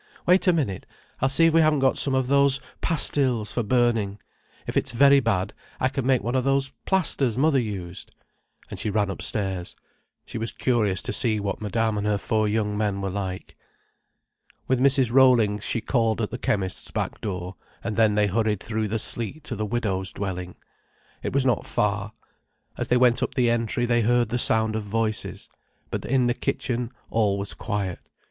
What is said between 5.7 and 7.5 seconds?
I can make one of those plasters